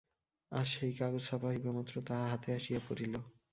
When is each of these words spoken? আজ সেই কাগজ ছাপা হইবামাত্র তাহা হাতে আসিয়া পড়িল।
আজ 0.51 0.67
সেই 0.73 0.93
কাগজ 0.99 1.21
ছাপা 1.27 1.47
হইবামাত্র 1.51 1.93
তাহা 2.07 2.25
হাতে 2.31 2.49
আসিয়া 2.57 2.81
পড়িল। 2.87 3.13